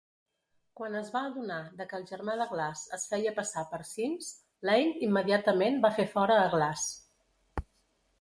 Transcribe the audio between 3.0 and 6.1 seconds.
feia passar per Sims, Lane immediatament va fer